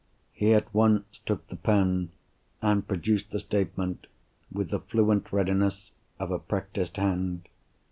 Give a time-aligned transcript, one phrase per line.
[0.31, 2.09] He at once took the pen,
[2.59, 4.07] and produced the statement
[4.51, 7.47] with the fluent readiness of a practised hand.